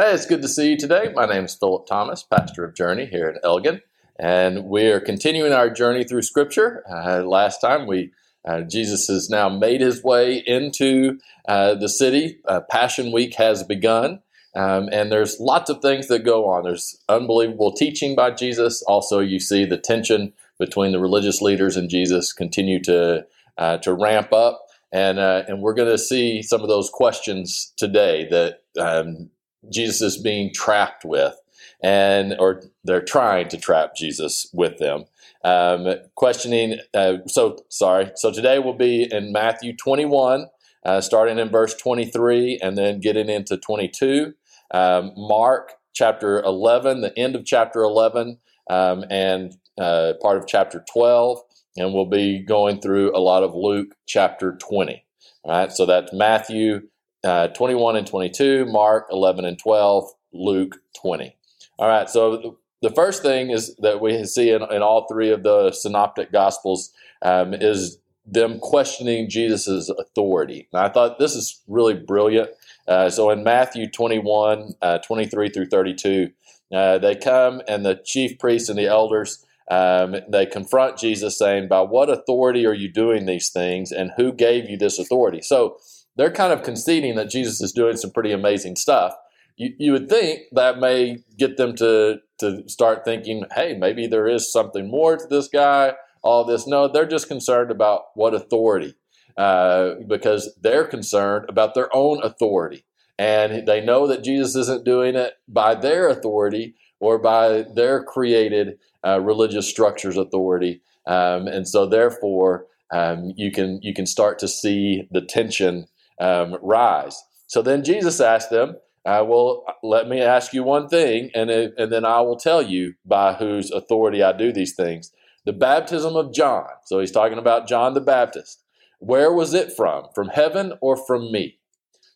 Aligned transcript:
Hey, 0.00 0.14
it's 0.14 0.24
good 0.24 0.40
to 0.40 0.48
see 0.48 0.70
you 0.70 0.78
today. 0.78 1.12
My 1.14 1.26
name 1.26 1.44
is 1.44 1.54
Philip 1.54 1.84
Thomas, 1.86 2.22
pastor 2.22 2.64
of 2.64 2.74
Journey 2.74 3.04
here 3.04 3.28
in 3.28 3.36
Elgin, 3.44 3.82
and 4.18 4.64
we 4.64 4.86
are 4.86 4.98
continuing 4.98 5.52
our 5.52 5.68
journey 5.68 6.04
through 6.04 6.22
Scripture. 6.22 6.82
Uh, 6.90 7.22
last 7.22 7.60
time 7.60 7.86
we 7.86 8.10
uh, 8.48 8.62
Jesus 8.62 9.08
has 9.08 9.28
now 9.28 9.50
made 9.50 9.82
his 9.82 10.02
way 10.02 10.42
into 10.46 11.18
uh, 11.46 11.74
the 11.74 11.90
city. 11.90 12.38
Uh, 12.48 12.62
Passion 12.70 13.12
Week 13.12 13.34
has 13.34 13.62
begun, 13.62 14.22
um, 14.56 14.88
and 14.90 15.12
there's 15.12 15.38
lots 15.38 15.68
of 15.68 15.82
things 15.82 16.08
that 16.08 16.24
go 16.24 16.48
on. 16.48 16.64
There's 16.64 16.98
unbelievable 17.10 17.70
teaching 17.70 18.16
by 18.16 18.30
Jesus. 18.30 18.82
Also, 18.88 19.18
you 19.18 19.38
see 19.38 19.66
the 19.66 19.76
tension 19.76 20.32
between 20.58 20.92
the 20.92 20.98
religious 20.98 21.42
leaders 21.42 21.76
and 21.76 21.90
Jesus 21.90 22.32
continue 22.32 22.82
to 22.84 23.26
uh, 23.58 23.76
to 23.76 23.92
ramp 23.92 24.32
up, 24.32 24.64
and 24.92 25.18
uh, 25.18 25.42
and 25.46 25.60
we're 25.60 25.74
going 25.74 25.90
to 25.92 25.98
see 25.98 26.40
some 26.40 26.62
of 26.62 26.68
those 26.68 26.88
questions 26.88 27.74
today 27.76 28.26
that 28.30 28.62
um, 28.80 29.28
Jesus 29.68 30.00
is 30.00 30.22
being 30.22 30.52
trapped 30.54 31.04
with, 31.04 31.34
and 31.82 32.36
or 32.38 32.62
they're 32.84 33.02
trying 33.02 33.48
to 33.48 33.56
trap 33.58 33.94
Jesus 33.96 34.48
with 34.52 34.78
them. 34.78 35.04
Um, 35.44 35.86
questioning. 36.14 36.78
Uh, 36.94 37.18
so 37.26 37.58
sorry. 37.68 38.12
So 38.16 38.30
today 38.30 38.58
we'll 38.58 38.74
be 38.74 39.08
in 39.10 39.32
Matthew 39.32 39.74
21, 39.76 40.46
uh, 40.84 41.00
starting 41.00 41.38
in 41.38 41.48
verse 41.48 41.74
23, 41.74 42.58
and 42.62 42.76
then 42.76 43.00
getting 43.00 43.28
into 43.28 43.56
22. 43.56 44.34
Um, 44.72 45.12
Mark 45.16 45.72
chapter 45.92 46.40
11, 46.42 47.00
the 47.00 47.18
end 47.18 47.34
of 47.34 47.44
chapter 47.44 47.80
11, 47.82 48.38
um, 48.68 49.04
and 49.10 49.56
uh, 49.80 50.12
part 50.20 50.36
of 50.36 50.46
chapter 50.46 50.84
12, 50.92 51.40
and 51.76 51.94
we'll 51.94 52.06
be 52.06 52.38
going 52.38 52.80
through 52.80 53.16
a 53.16 53.18
lot 53.18 53.42
of 53.42 53.54
Luke 53.54 53.94
chapter 54.06 54.56
20. 54.56 55.04
All 55.44 55.52
right. 55.52 55.72
So 55.72 55.86
that's 55.86 56.12
Matthew 56.12 56.82
uh, 57.24 57.48
21 57.48 57.96
and 57.96 58.06
22, 58.06 58.66
Mark 58.66 59.06
11 59.10 59.44
and 59.44 59.58
12, 59.58 60.10
Luke 60.32 60.76
20. 61.00 61.36
All 61.78 61.88
right, 61.88 62.08
so 62.08 62.58
the 62.82 62.90
first 62.90 63.22
thing 63.22 63.50
is 63.50 63.74
that 63.76 64.00
we 64.00 64.24
see 64.24 64.50
in, 64.50 64.62
in 64.72 64.82
all 64.82 65.06
three 65.06 65.30
of 65.30 65.42
the 65.42 65.72
synoptic 65.72 66.32
gospels 66.32 66.92
um, 67.22 67.54
is 67.54 67.98
them 68.26 68.58
questioning 68.60 69.28
Jesus' 69.28 69.88
authority. 69.88 70.68
And 70.72 70.82
I 70.82 70.88
thought 70.88 71.18
this 71.18 71.34
is 71.34 71.62
really 71.66 71.94
brilliant. 71.94 72.50
Uh, 72.86 73.10
so 73.10 73.30
in 73.30 73.44
Matthew 73.44 73.90
21, 73.90 74.74
uh, 74.82 74.98
23 74.98 75.48
through 75.48 75.66
32, 75.66 76.30
uh, 76.72 76.98
they 76.98 77.16
come 77.16 77.60
and 77.66 77.84
the 77.84 78.00
chief 78.04 78.38
priests 78.38 78.68
and 78.68 78.78
the 78.78 78.86
elders 78.86 79.44
um, 79.70 80.16
they 80.28 80.46
confront 80.46 80.98
Jesus, 80.98 81.38
saying, 81.38 81.68
"By 81.68 81.82
what 81.82 82.10
authority 82.10 82.66
are 82.66 82.74
you 82.74 82.92
doing 82.92 83.24
these 83.24 83.50
things, 83.50 83.92
and 83.92 84.10
who 84.16 84.32
gave 84.32 84.68
you 84.68 84.76
this 84.76 84.98
authority?" 84.98 85.40
So 85.42 85.78
they're 86.16 86.30
kind 86.30 86.52
of 86.52 86.62
conceding 86.62 87.14
that 87.16 87.30
Jesus 87.30 87.60
is 87.60 87.72
doing 87.72 87.96
some 87.96 88.10
pretty 88.10 88.32
amazing 88.32 88.76
stuff. 88.76 89.14
You, 89.56 89.74
you 89.78 89.92
would 89.92 90.08
think 90.08 90.42
that 90.52 90.78
may 90.78 91.18
get 91.36 91.56
them 91.56 91.74
to, 91.76 92.20
to 92.38 92.68
start 92.68 93.04
thinking, 93.04 93.44
hey, 93.54 93.76
maybe 93.76 94.06
there 94.06 94.26
is 94.26 94.52
something 94.52 94.90
more 94.90 95.16
to 95.16 95.26
this 95.28 95.48
guy, 95.48 95.94
all 96.22 96.44
this. 96.44 96.66
No, 96.66 96.88
they're 96.88 97.06
just 97.06 97.28
concerned 97.28 97.70
about 97.70 98.02
what 98.14 98.34
authority, 98.34 98.94
uh, 99.36 99.94
because 100.06 100.56
they're 100.60 100.86
concerned 100.86 101.46
about 101.48 101.74
their 101.74 101.94
own 101.94 102.22
authority. 102.22 102.84
And 103.18 103.66
they 103.66 103.84
know 103.84 104.06
that 104.06 104.24
Jesus 104.24 104.56
isn't 104.56 104.84
doing 104.84 105.14
it 105.14 105.34
by 105.46 105.74
their 105.74 106.08
authority 106.08 106.74
or 107.00 107.18
by 107.18 107.64
their 107.74 108.02
created 108.02 108.78
uh, 109.06 109.20
religious 109.20 109.68
structures 109.68 110.16
authority. 110.16 110.80
Um, 111.06 111.46
and 111.46 111.68
so, 111.68 111.86
therefore, 111.86 112.66
um, 112.92 113.32
you 113.36 113.52
can 113.52 113.78
you 113.82 113.94
can 113.94 114.06
start 114.06 114.38
to 114.40 114.48
see 114.48 115.06
the 115.10 115.20
tension 115.20 115.86
um, 116.20 116.56
rise. 116.62 117.20
So 117.46 117.62
then 117.62 117.82
Jesus 117.82 118.20
asked 118.20 118.50
them, 118.50 118.76
uh, 119.04 119.24
Well, 119.26 119.64
let 119.82 120.08
me 120.08 120.20
ask 120.20 120.52
you 120.52 120.62
one 120.62 120.88
thing, 120.88 121.30
and, 121.34 121.50
it, 121.50 121.74
and 121.76 121.90
then 121.90 122.04
I 122.04 122.20
will 122.20 122.36
tell 122.36 122.62
you 122.62 122.94
by 123.04 123.32
whose 123.32 123.70
authority 123.70 124.22
I 124.22 124.32
do 124.32 124.52
these 124.52 124.74
things. 124.74 125.12
The 125.46 125.52
baptism 125.52 126.14
of 126.14 126.32
John. 126.32 126.68
So 126.84 127.00
he's 127.00 127.10
talking 127.10 127.38
about 127.38 127.66
John 127.66 127.94
the 127.94 128.00
Baptist. 128.00 128.62
Where 128.98 129.32
was 129.32 129.54
it 129.54 129.72
from? 129.72 130.04
From 130.14 130.28
heaven 130.28 130.74
or 130.82 130.96
from 130.96 131.32
me? 131.32 131.58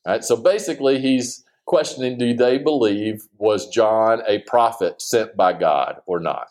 All 0.06 0.12
right, 0.12 0.24
so 0.24 0.36
basically, 0.36 1.00
he's 1.00 1.42
questioning 1.64 2.18
do 2.18 2.34
they 2.34 2.58
believe 2.58 3.26
was 3.38 3.68
John 3.70 4.22
a 4.28 4.40
prophet 4.40 5.00
sent 5.00 5.34
by 5.34 5.54
God 5.54 6.02
or 6.06 6.20
not? 6.20 6.48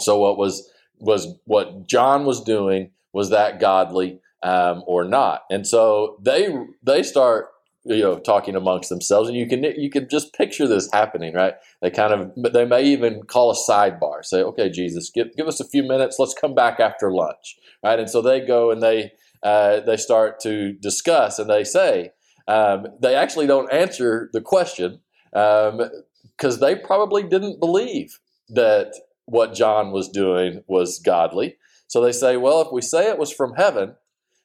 So 0.00 0.18
what 0.18 0.38
was 0.38 0.70
was 0.98 1.38
what 1.44 1.86
John 1.86 2.24
was 2.24 2.42
doing 2.42 2.92
was 3.12 3.28
that 3.30 3.60
godly? 3.60 4.20
Um, 4.42 4.82
or 4.86 5.04
not. 5.04 5.42
And 5.50 5.66
so 5.66 6.16
they 6.20 6.54
they 6.82 7.02
start 7.02 7.48
you 7.84 8.02
know 8.02 8.18
talking 8.18 8.54
amongst 8.54 8.88
themselves, 8.88 9.28
and 9.28 9.36
you 9.36 9.46
can 9.46 9.64
you 9.64 9.90
can 9.90 10.08
just 10.08 10.34
picture 10.34 10.66
this 10.66 10.90
happening, 10.92 11.34
right? 11.34 11.54
They 11.80 11.90
kind 11.90 12.12
of 12.12 12.52
they 12.52 12.64
may 12.64 12.84
even 12.84 13.22
call 13.22 13.50
a 13.50 13.56
sidebar, 13.56 14.24
say, 14.24 14.42
"Okay, 14.42 14.70
Jesus, 14.70 15.10
give 15.10 15.34
give 15.36 15.46
us 15.46 15.60
a 15.60 15.68
few 15.68 15.82
minutes. 15.82 16.18
Let's 16.18 16.34
come 16.34 16.54
back 16.54 16.80
after 16.80 17.12
lunch." 17.12 17.56
Right? 17.82 17.98
And 17.98 18.08
so 18.08 18.22
they 18.22 18.40
go 18.40 18.70
and 18.70 18.82
they 18.82 19.12
uh, 19.42 19.80
they 19.80 19.96
start 19.96 20.40
to 20.40 20.72
discuss, 20.72 21.38
and 21.38 21.50
they 21.50 21.64
say 21.64 22.10
um, 22.48 22.86
they 23.00 23.14
actually 23.14 23.46
don't 23.46 23.72
answer 23.72 24.30
the 24.32 24.40
question 24.40 25.00
because 25.32 26.54
um, 26.54 26.60
they 26.60 26.76
probably 26.76 27.22
didn't 27.22 27.58
believe 27.60 28.18
that 28.48 28.94
what 29.26 29.54
John 29.54 29.92
was 29.92 30.08
doing 30.08 30.62
was 30.66 30.98
godly. 30.98 31.56
So 31.86 32.00
they 32.00 32.12
say, 32.12 32.36
well, 32.36 32.60
if 32.62 32.68
we 32.72 32.82
say 32.82 33.08
it 33.08 33.18
was 33.18 33.32
from 33.32 33.54
heaven, 33.54 33.96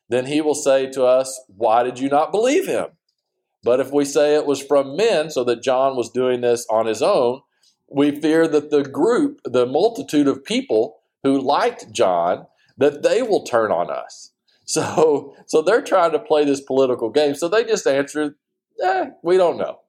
then 0.09 0.25
he 0.25 0.41
will 0.41 0.55
say 0.55 0.89
to 0.91 1.03
us, 1.03 1.39
Why 1.47 1.83
did 1.83 1.99
you 1.99 2.09
not 2.09 2.31
believe 2.31 2.67
him? 2.67 2.87
But 3.63 3.79
if 3.79 3.91
we 3.91 4.05
say 4.05 4.35
it 4.35 4.45
was 4.45 4.61
from 4.61 4.95
men, 4.95 5.29
so 5.29 5.43
that 5.43 5.63
John 5.63 5.95
was 5.95 6.09
doing 6.09 6.41
this 6.41 6.65
on 6.69 6.85
his 6.85 7.01
own, 7.01 7.41
we 7.89 8.11
fear 8.19 8.47
that 8.47 8.69
the 8.69 8.83
group, 8.83 9.41
the 9.43 9.65
multitude 9.65 10.27
of 10.27 10.43
people 10.43 10.97
who 11.23 11.41
liked 11.41 11.91
John, 11.91 12.45
that 12.77 13.03
they 13.03 13.21
will 13.21 13.43
turn 13.43 13.71
on 13.71 13.89
us. 13.89 14.31
So, 14.69 15.33
so 15.45 15.61
they're 15.61 15.81
trying 15.81 16.11
to 16.11 16.19
play 16.19 16.43
this 16.43 16.59
political 16.59 17.09
game. 17.09 17.35
So 17.35 17.47
they 17.47 17.63
just 17.63 17.87
answer, 17.87 18.35
eh, 18.83 19.05
we 19.23 19.37
don't 19.37 19.55
know. 19.55 19.79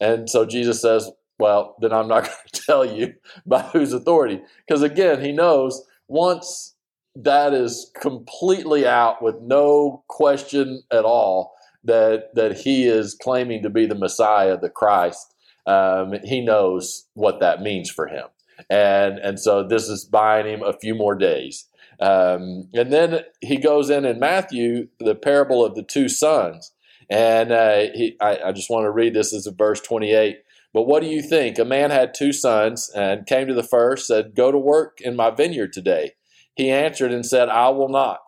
And 0.00 0.30
so 0.30 0.46
Jesus 0.46 0.80
says, 0.80 1.10
well, 1.38 1.76
then 1.82 1.92
I'm 1.92 2.08
not 2.08 2.24
going 2.24 2.36
to 2.50 2.62
tell 2.62 2.84
you 2.84 3.12
by 3.44 3.60
whose 3.60 3.92
authority. 3.92 4.40
Because 4.66 4.82
again, 4.82 5.20
he 5.20 5.32
knows 5.32 5.84
once 6.08 6.71
that 7.14 7.52
is 7.52 7.90
completely 8.00 8.86
out 8.86 9.22
with 9.22 9.36
no 9.40 10.04
question 10.08 10.82
at 10.90 11.04
all 11.04 11.54
that 11.84 12.34
that 12.34 12.58
he 12.58 12.86
is 12.86 13.14
claiming 13.14 13.62
to 13.62 13.70
be 13.70 13.86
the 13.86 13.94
Messiah, 13.94 14.56
the 14.56 14.70
Christ. 14.70 15.34
Um, 15.66 16.14
he 16.24 16.40
knows 16.40 17.06
what 17.14 17.40
that 17.40 17.62
means 17.62 17.90
for 17.90 18.06
him, 18.06 18.26
and 18.70 19.18
and 19.18 19.38
so 19.38 19.66
this 19.66 19.88
is 19.88 20.04
buying 20.04 20.46
him 20.46 20.62
a 20.62 20.78
few 20.78 20.94
more 20.94 21.14
days. 21.14 21.66
Um, 22.00 22.68
and 22.72 22.92
then 22.92 23.20
he 23.40 23.58
goes 23.58 23.90
in 23.90 24.04
in 24.04 24.18
Matthew 24.18 24.88
the 24.98 25.14
parable 25.14 25.64
of 25.64 25.74
the 25.74 25.84
two 25.84 26.08
sons, 26.08 26.72
and 27.10 27.52
uh, 27.52 27.86
he, 27.94 28.16
I, 28.20 28.38
I 28.46 28.52
just 28.52 28.70
want 28.70 28.84
to 28.84 28.90
read 28.90 29.14
this 29.14 29.34
as 29.34 29.46
a 29.46 29.52
verse 29.52 29.80
twenty 29.80 30.12
eight. 30.12 30.38
But 30.72 30.86
what 30.86 31.02
do 31.02 31.08
you 31.08 31.20
think? 31.20 31.58
A 31.58 31.64
man 31.64 31.90
had 31.90 32.14
two 32.14 32.32
sons 32.32 32.90
and 32.94 33.26
came 33.26 33.46
to 33.46 33.54
the 33.54 33.62
first, 33.62 34.06
said, 34.06 34.34
Go 34.34 34.50
to 34.50 34.58
work 34.58 35.00
in 35.00 35.14
my 35.16 35.30
vineyard 35.30 35.72
today. 35.72 36.12
He 36.54 36.70
answered 36.70 37.12
and 37.12 37.24
said, 37.24 37.48
I 37.48 37.70
will 37.70 37.88
not. 37.88 38.20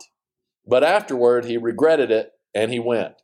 But 0.66 0.84
afterward 0.84 1.44
he 1.44 1.56
regretted 1.56 2.10
it 2.10 2.32
and 2.54 2.72
he 2.72 2.78
went. 2.78 3.14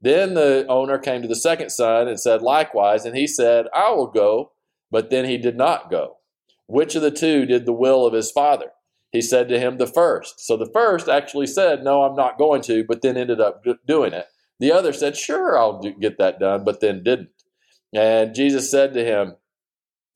Then 0.00 0.34
the 0.34 0.66
owner 0.68 0.98
came 0.98 1.22
to 1.22 1.28
the 1.28 1.36
second 1.36 1.70
son 1.70 2.08
and 2.08 2.20
said 2.20 2.42
likewise, 2.42 3.04
and 3.04 3.16
he 3.16 3.26
said, 3.26 3.66
I 3.74 3.90
will 3.90 4.06
go. 4.06 4.52
But 4.90 5.10
then 5.10 5.24
he 5.24 5.36
did 5.36 5.56
not 5.56 5.90
go. 5.90 6.18
Which 6.66 6.94
of 6.94 7.02
the 7.02 7.10
two 7.10 7.44
did 7.44 7.66
the 7.66 7.72
will 7.72 8.06
of 8.06 8.12
his 8.12 8.30
father? 8.30 8.70
He 9.10 9.20
said 9.20 9.48
to 9.48 9.58
him, 9.58 9.78
The 9.78 9.86
first. 9.86 10.40
So 10.46 10.56
the 10.56 10.70
first 10.72 11.08
actually 11.08 11.46
said, 11.46 11.82
No, 11.82 12.02
I'm 12.02 12.16
not 12.16 12.38
going 12.38 12.62
to, 12.62 12.84
but 12.84 13.02
then 13.02 13.16
ended 13.16 13.40
up 13.40 13.64
doing 13.86 14.12
it. 14.12 14.26
The 14.60 14.72
other 14.72 14.92
said, 14.92 15.16
Sure, 15.16 15.58
I'll 15.58 15.80
do, 15.80 15.92
get 15.92 16.18
that 16.18 16.38
done, 16.38 16.64
but 16.64 16.80
then 16.80 17.02
didn't. 17.02 17.30
And 17.94 18.34
Jesus 18.34 18.70
said 18.70 18.94
to 18.94 19.04
him, 19.04 19.36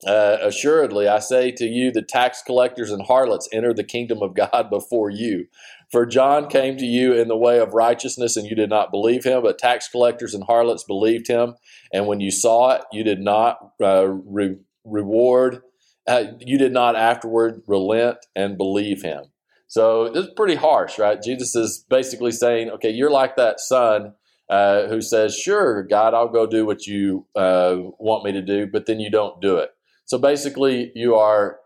uh, 0.07 0.39
assuredly, 0.43 1.09
I 1.09 1.19
say 1.19 1.51
to 1.53 1.65
you, 1.65 1.91
the 1.91 2.03
tax 2.03 2.43
collectors 2.43 2.91
and 2.91 3.03
harlots 3.03 3.49
enter 3.53 3.75
the 3.75 3.85
kingdom 3.85 4.23
of 4.23 4.35
God 4.35 4.69
before 4.71 5.11
you. 5.11 5.47
For 5.91 6.07
John 6.07 6.49
came 6.49 6.77
to 6.79 6.87
you 6.87 7.13
in 7.13 7.29
the 7.29 7.37
way 7.37 7.59
of 7.59 7.75
righteousness, 7.75 8.37
and 8.37 8.47
you 8.47 8.55
did 8.55 8.71
not 8.71 8.91
believe 8.91 9.25
him, 9.25 9.43
but 9.43 9.59
tax 9.59 9.89
collectors 9.89 10.35
and 10.35 10.45
harlots 10.45 10.85
believed 10.85 11.29
him. 11.29 11.55
And 11.93 12.07
when 12.07 12.21
you 12.21 12.31
saw 12.31 12.71
it, 12.71 12.83
you 12.93 13.05
did 13.05 13.21
not 13.21 13.59
uh, 13.83 14.07
re- 14.07 14.59
reward, 14.85 15.63
uh, 16.07 16.25
you 16.39 16.59
did 16.59 16.73
not 16.73 16.97
afterward 16.97 17.63
relent 17.67 18.19
and 18.35 18.57
believe 18.57 19.03
him. 19.03 19.25
So 19.67 20.09
this 20.09 20.27
is 20.27 20.33
pretty 20.37 20.57
harsh, 20.57 20.99
right? 20.99 21.23
Jesus 21.23 21.55
is 21.55 21.85
basically 21.89 22.33
saying, 22.33 22.71
okay, 22.71 22.91
you're 22.91 23.11
like 23.11 23.37
that 23.37 23.61
son 23.61 24.15
uh, 24.49 24.89
who 24.89 25.01
says, 25.01 25.37
Sure, 25.37 25.85
God, 25.85 26.13
I'll 26.13 26.29
go 26.29 26.47
do 26.47 26.67
what 26.67 26.87
you 26.87 27.27
uh, 27.37 27.77
want 27.99 28.25
me 28.25 28.33
to 28.33 28.43
do, 28.43 28.67
but 28.67 28.87
then 28.87 28.99
you 28.99 29.11
don't 29.11 29.41
do 29.41 29.59
it. 29.59 29.71
So 30.11 30.19
basically, 30.19 30.91
you 30.97 31.15
are, 31.15 31.61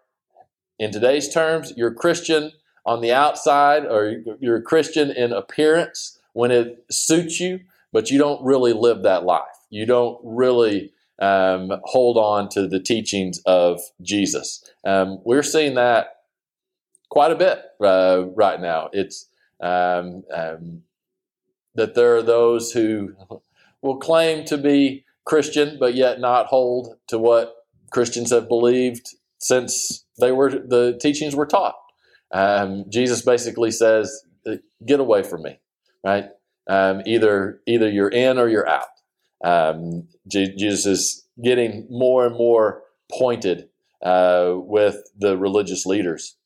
in 0.78 0.92
today's 0.92 1.32
terms, 1.32 1.72
you're 1.78 1.94
Christian 1.94 2.52
on 2.84 3.00
the 3.00 3.10
outside, 3.10 3.86
or 3.86 4.16
you're 4.38 4.56
a 4.56 4.62
Christian 4.62 5.10
in 5.10 5.32
appearance 5.32 6.18
when 6.34 6.50
it 6.50 6.84
suits 6.90 7.40
you, 7.40 7.60
but 7.90 8.10
you 8.10 8.18
don't 8.18 8.44
really 8.44 8.74
live 8.74 9.02
that 9.02 9.24
life. 9.24 9.56
You 9.70 9.86
don't 9.86 10.20
really 10.22 10.92
um, 11.18 11.72
hold 11.84 12.18
on 12.18 12.50
to 12.50 12.68
the 12.68 12.80
teachings 12.80 13.40
of 13.46 13.80
Jesus. 14.02 14.62
Um, 14.84 15.20
we're 15.24 15.42
seeing 15.42 15.76
that 15.76 16.08
quite 17.08 17.30
a 17.30 17.36
bit 17.36 17.62
uh, 17.80 18.24
right 18.36 18.60
now. 18.60 18.90
It's 18.92 19.24
um, 19.62 20.22
um, 20.30 20.82
that 21.76 21.94
there 21.94 22.14
are 22.16 22.22
those 22.22 22.72
who 22.72 23.14
will 23.80 23.96
claim 23.96 24.44
to 24.44 24.58
be 24.58 25.06
Christian, 25.24 25.78
but 25.80 25.94
yet 25.94 26.20
not 26.20 26.48
hold 26.48 26.98
to 27.06 27.18
what 27.18 27.63
Christians 27.94 28.32
have 28.32 28.48
believed 28.48 29.14
since 29.38 30.04
they 30.18 30.32
were 30.32 30.50
the 30.50 30.98
teachings 31.00 31.36
were 31.36 31.46
taught. 31.46 31.76
Um, 32.32 32.86
Jesus 32.88 33.22
basically 33.22 33.70
says, 33.70 34.24
"Get 34.84 34.98
away 34.98 35.22
from 35.22 35.42
me." 35.42 35.60
Right? 36.04 36.26
Um, 36.68 37.02
either 37.06 37.60
either 37.66 37.88
you're 37.88 38.08
in 38.08 38.38
or 38.38 38.48
you're 38.48 38.68
out. 38.68 38.88
Um, 39.44 40.08
Jesus 40.26 40.86
is 40.86 41.26
getting 41.42 41.86
more 41.88 42.26
and 42.26 42.34
more 42.34 42.82
pointed 43.12 43.68
uh, 44.02 44.54
with 44.56 44.96
the 45.16 45.36
religious 45.36 45.86
leaders. 45.86 46.36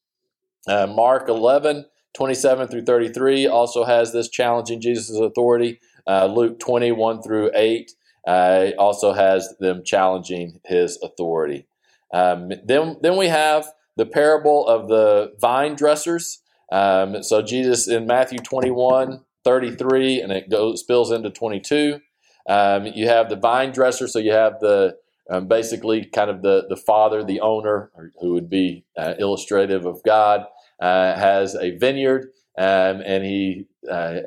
Uh, 0.66 0.86
Mark 0.86 1.28
11, 1.28 1.86
27 2.14 2.68
through 2.68 2.84
33 2.84 3.46
also 3.46 3.84
has 3.84 4.12
this 4.12 4.28
challenging 4.28 4.80
Jesus' 4.80 5.18
authority. 5.18 5.80
Uh, 6.06 6.26
Luke 6.26 6.58
21 6.58 7.22
through 7.22 7.50
8 7.54 7.90
uh, 8.28 8.72
also 8.78 9.14
has 9.14 9.54
them 9.58 9.82
challenging 9.82 10.60
his 10.66 10.98
authority. 11.02 11.66
Um, 12.12 12.52
then, 12.64 12.98
then 13.00 13.16
we 13.16 13.28
have 13.28 13.66
the 13.96 14.04
parable 14.04 14.66
of 14.68 14.88
the 14.88 15.32
vine 15.40 15.74
dressers. 15.74 16.42
Um, 16.70 17.22
so 17.22 17.40
Jesus 17.40 17.88
in 17.88 18.06
Matthew 18.06 18.38
21, 18.38 19.24
33, 19.44 20.20
and 20.20 20.30
it 20.30 20.50
goes 20.50 20.80
spills 20.80 21.10
into 21.10 21.30
22. 21.30 22.00
Um, 22.48 22.86
you 22.86 23.08
have 23.08 23.30
the 23.30 23.36
vine 23.36 23.72
dresser, 23.72 24.06
so 24.06 24.18
you 24.18 24.32
have 24.32 24.60
the 24.60 24.96
um, 25.30 25.48
basically 25.48 26.04
kind 26.04 26.30
of 26.30 26.42
the 26.42 26.66
the 26.68 26.76
father, 26.76 27.24
the 27.24 27.40
owner, 27.40 27.90
who 28.20 28.34
would 28.34 28.50
be 28.50 28.84
uh, 28.96 29.14
illustrative 29.18 29.86
of 29.86 30.02
God, 30.02 30.44
uh, 30.80 31.14
has 31.14 31.54
a 31.54 31.76
vineyard, 31.76 32.30
um, 32.58 33.02
and 33.04 33.24
he 33.24 33.66
uh, 33.90 34.20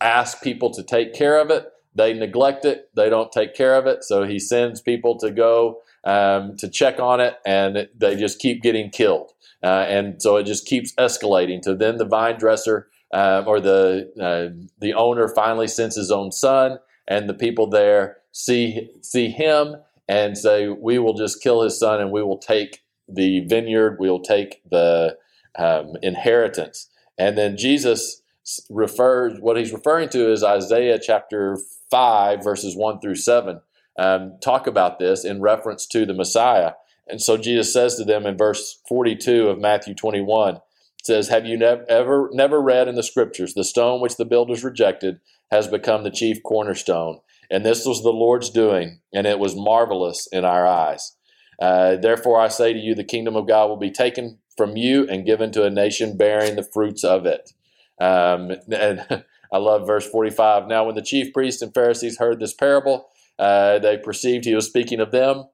asks 0.00 0.40
people 0.42 0.70
to 0.72 0.82
take 0.82 1.14
care 1.14 1.38
of 1.38 1.50
it. 1.50 1.66
They 2.00 2.14
neglect 2.14 2.64
it. 2.64 2.88
They 2.96 3.10
don't 3.10 3.30
take 3.30 3.54
care 3.54 3.74
of 3.74 3.86
it. 3.86 4.04
So 4.04 4.24
he 4.24 4.38
sends 4.38 4.80
people 4.80 5.18
to 5.18 5.30
go 5.30 5.82
um, 6.04 6.56
to 6.56 6.66
check 6.66 6.98
on 6.98 7.20
it, 7.20 7.34
and 7.44 7.88
they 7.94 8.16
just 8.16 8.38
keep 8.38 8.62
getting 8.62 8.88
killed. 8.88 9.32
Uh, 9.62 9.84
and 9.86 10.22
so 10.22 10.38
it 10.38 10.44
just 10.44 10.64
keeps 10.64 10.94
escalating. 10.94 11.62
So 11.62 11.74
then 11.74 11.98
the 11.98 12.06
vine 12.06 12.38
dresser 12.38 12.88
uh, 13.12 13.44
or 13.46 13.60
the 13.60 14.10
uh, 14.18 14.64
the 14.80 14.94
owner 14.94 15.28
finally 15.28 15.68
sends 15.68 15.94
his 15.94 16.10
own 16.10 16.32
son, 16.32 16.78
and 17.06 17.28
the 17.28 17.34
people 17.34 17.66
there 17.68 18.16
see 18.32 18.88
see 19.02 19.28
him 19.28 19.76
and 20.08 20.38
say, 20.38 20.68
"We 20.68 20.98
will 20.98 21.12
just 21.12 21.42
kill 21.42 21.60
his 21.60 21.78
son, 21.78 22.00
and 22.00 22.10
we 22.10 22.22
will 22.22 22.38
take 22.38 22.80
the 23.06 23.40
vineyard. 23.40 23.98
We 24.00 24.08
will 24.08 24.22
take 24.22 24.62
the 24.70 25.18
um, 25.58 25.96
inheritance." 26.02 26.88
And 27.18 27.36
then 27.36 27.58
Jesus 27.58 28.22
refers 28.70 29.38
what 29.38 29.58
he's 29.58 29.74
referring 29.74 30.08
to 30.08 30.32
is 30.32 30.42
Isaiah 30.42 30.98
chapter 30.98 31.58
5, 31.90 32.42
verses 32.42 32.76
1 32.76 33.00
through 33.00 33.16
7, 33.16 33.60
um, 33.98 34.38
talk 34.42 34.66
about 34.66 34.98
this 34.98 35.24
in 35.24 35.40
reference 35.40 35.86
to 35.88 36.06
the 36.06 36.14
Messiah. 36.14 36.72
And 37.08 37.20
so 37.20 37.36
Jesus 37.36 37.72
says 37.72 37.96
to 37.96 38.04
them 38.04 38.24
in 38.26 38.36
verse 38.36 38.80
42 38.88 39.48
of 39.48 39.58
Matthew 39.58 39.94
21, 39.94 40.58
says, 41.02 41.28
Have 41.28 41.46
you 41.46 41.56
nev- 41.56 41.84
ever 41.88 42.30
never 42.32 42.60
read 42.60 42.88
in 42.88 42.94
the 42.94 43.02
scriptures, 43.02 43.54
the 43.54 43.64
stone 43.64 44.00
which 44.00 44.16
the 44.16 44.24
builders 44.24 44.62
rejected 44.64 45.20
has 45.50 45.66
become 45.66 46.04
the 46.04 46.10
chief 46.10 46.42
cornerstone? 46.42 47.20
And 47.50 47.64
this 47.66 47.84
was 47.84 48.02
the 48.02 48.10
Lord's 48.10 48.50
doing, 48.50 49.00
and 49.12 49.26
it 49.26 49.40
was 49.40 49.56
marvelous 49.56 50.28
in 50.30 50.44
our 50.44 50.66
eyes. 50.66 51.16
Uh, 51.60 51.96
Therefore, 51.96 52.40
I 52.40 52.48
say 52.48 52.72
to 52.72 52.78
you, 52.78 52.94
the 52.94 53.04
kingdom 53.04 53.34
of 53.34 53.48
God 53.48 53.68
will 53.68 53.76
be 53.76 53.90
taken 53.90 54.38
from 54.56 54.76
you 54.76 55.06
and 55.08 55.26
given 55.26 55.50
to 55.52 55.64
a 55.64 55.70
nation 55.70 56.16
bearing 56.16 56.54
the 56.54 56.62
fruits 56.62 57.02
of 57.02 57.26
it. 57.26 57.52
Um, 58.00 58.52
and 58.72 59.24
I 59.52 59.58
love 59.58 59.86
verse 59.86 60.08
45. 60.08 60.68
Now, 60.68 60.84
when 60.84 60.94
the 60.94 61.02
chief 61.02 61.32
priests 61.32 61.62
and 61.62 61.74
Pharisees 61.74 62.18
heard 62.18 62.40
this 62.40 62.54
parable, 62.54 63.08
uh, 63.38 63.78
they 63.78 63.96
perceived 63.98 64.44
he 64.44 64.54
was 64.54 64.66
speaking 64.66 65.00
of 65.00 65.10
them. 65.10 65.44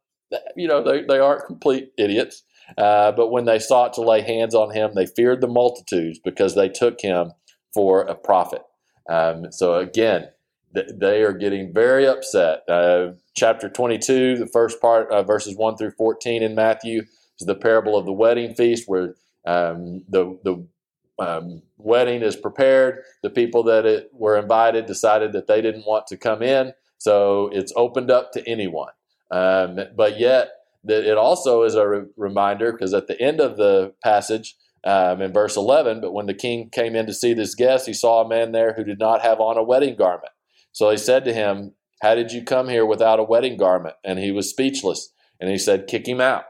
You 0.56 0.68
know, 0.68 0.82
they, 0.82 1.02
they 1.02 1.18
aren't 1.18 1.46
complete 1.46 1.92
idiots. 1.96 2.42
Uh, 2.76 3.12
but 3.12 3.30
when 3.30 3.44
they 3.44 3.58
sought 3.58 3.94
to 3.94 4.00
lay 4.00 4.20
hands 4.20 4.54
on 4.54 4.74
him, 4.74 4.92
they 4.94 5.06
feared 5.06 5.40
the 5.40 5.48
multitudes 5.48 6.18
because 6.22 6.54
they 6.54 6.68
took 6.68 7.00
him 7.00 7.32
for 7.72 8.02
a 8.02 8.14
prophet. 8.14 8.62
Um, 9.08 9.52
so 9.52 9.74
again, 9.74 10.28
th- 10.74 10.90
they 10.94 11.22
are 11.22 11.32
getting 11.32 11.72
very 11.72 12.06
upset. 12.06 12.68
Uh, 12.68 13.12
chapter 13.34 13.68
22, 13.68 14.36
the 14.36 14.48
first 14.48 14.80
part, 14.80 15.10
uh, 15.10 15.22
verses 15.22 15.56
1 15.56 15.76
through 15.76 15.92
14 15.92 16.42
in 16.42 16.54
Matthew, 16.54 17.02
is 17.38 17.46
the 17.46 17.54
parable 17.54 17.96
of 17.96 18.06
the 18.06 18.12
wedding 18.12 18.54
feast 18.54 18.84
where 18.88 19.14
um, 19.46 20.02
the, 20.08 20.38
the 20.42 20.66
um, 21.18 21.62
wedding 21.78 22.22
is 22.22 22.36
prepared. 22.36 23.02
The 23.22 23.30
people 23.30 23.62
that 23.64 23.86
it, 23.86 24.10
were 24.12 24.36
invited 24.36 24.86
decided 24.86 25.32
that 25.32 25.46
they 25.46 25.60
didn't 25.60 25.86
want 25.86 26.06
to 26.08 26.16
come 26.16 26.42
in, 26.42 26.72
so 26.98 27.50
it's 27.52 27.72
opened 27.76 28.10
up 28.10 28.32
to 28.32 28.48
anyone. 28.48 28.92
Um, 29.30 29.78
but 29.96 30.18
yet, 30.18 30.50
it 30.84 31.18
also 31.18 31.62
is 31.62 31.74
a 31.74 31.88
re- 31.88 32.06
reminder 32.16 32.72
because 32.72 32.94
at 32.94 33.06
the 33.08 33.20
end 33.20 33.40
of 33.40 33.56
the 33.56 33.94
passage, 34.02 34.56
um, 34.84 35.20
in 35.20 35.32
verse 35.32 35.56
11, 35.56 36.00
but 36.00 36.12
when 36.12 36.26
the 36.26 36.34
king 36.34 36.70
came 36.70 36.94
in 36.94 37.06
to 37.06 37.14
see 37.14 37.34
this 37.34 37.56
guest, 37.56 37.86
he 37.86 37.92
saw 37.92 38.22
a 38.22 38.28
man 38.28 38.52
there 38.52 38.74
who 38.74 38.84
did 38.84 39.00
not 39.00 39.20
have 39.20 39.40
on 39.40 39.58
a 39.58 39.62
wedding 39.62 39.96
garment. 39.96 40.32
So 40.70 40.90
he 40.90 40.96
said 40.96 41.24
to 41.24 41.32
him, 41.32 41.74
How 42.02 42.14
did 42.14 42.30
you 42.30 42.44
come 42.44 42.68
here 42.68 42.86
without 42.86 43.18
a 43.18 43.24
wedding 43.24 43.56
garment? 43.56 43.96
And 44.04 44.20
he 44.20 44.30
was 44.30 44.48
speechless. 44.48 45.12
And 45.40 45.50
he 45.50 45.58
said, 45.58 45.88
Kick 45.88 46.06
him 46.06 46.20
out. 46.20 46.44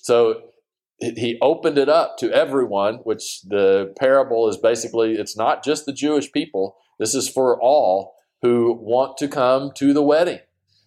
So 0.00 0.40
he 1.00 1.38
opened 1.42 1.78
it 1.78 1.88
up 1.88 2.16
to 2.18 2.32
everyone, 2.32 2.96
which 3.04 3.42
the 3.42 3.92
parable 3.98 4.48
is 4.48 4.56
basically, 4.56 5.14
it's 5.14 5.36
not 5.36 5.64
just 5.64 5.86
the 5.86 5.92
Jewish 5.92 6.30
people. 6.32 6.76
This 6.98 7.14
is 7.14 7.28
for 7.28 7.60
all 7.60 8.14
who 8.42 8.78
want 8.80 9.16
to 9.18 9.28
come 9.28 9.72
to 9.76 9.92
the 9.92 10.02
wedding, 10.02 10.40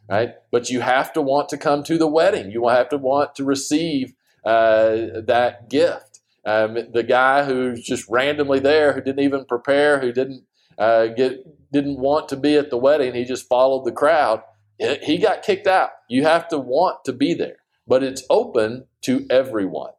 right? 0.09 0.35
But 0.51 0.69
you 0.69 0.81
have 0.81 1.11
to 1.13 1.21
want 1.21 1.49
to 1.49 1.57
come 1.57 1.83
to 1.83 1.97
the 1.97 2.07
wedding. 2.07 2.51
You 2.51 2.67
have 2.67 2.89
to 2.89 2.97
want 2.97 3.35
to 3.35 3.43
receive 3.43 4.13
uh, 4.45 5.21
that 5.25 5.69
gift. 5.69 6.21
Um, 6.45 6.77
the 6.93 7.03
guy 7.03 7.43
who's 7.43 7.83
just 7.83 8.07
randomly 8.09 8.59
there, 8.59 8.93
who 8.93 9.01
didn't 9.01 9.23
even 9.23 9.43
prepare, 9.45 9.99
who 9.99 10.13
didn't 10.13 10.43
uh, 10.77 11.07
get, 11.07 11.43
didn't 11.73 11.99
want 11.99 12.29
to 12.29 12.37
be 12.37 12.55
at 12.55 12.69
the 12.69 12.77
wedding, 12.77 13.13
he 13.13 13.25
just 13.25 13.49
followed 13.49 13.83
the 13.83 13.91
crowd. 13.91 14.41
He 14.79 15.17
got 15.17 15.41
kicked 15.41 15.67
out. 15.67 15.89
You 16.07 16.23
have 16.23 16.47
to 16.49 16.57
want 16.59 17.03
to 17.05 17.11
be 17.11 17.33
there, 17.33 17.57
but 17.87 18.03
it's 18.03 18.23
open 18.29 18.85
to 19.03 19.25
everyone. 19.29 19.91